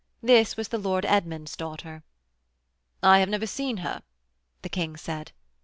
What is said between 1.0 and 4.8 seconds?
Edmund's daughter. 'I have never seen her,' the